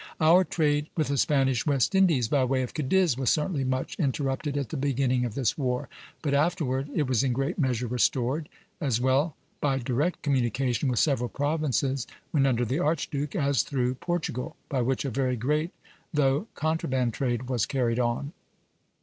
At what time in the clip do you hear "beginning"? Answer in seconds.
4.75-5.25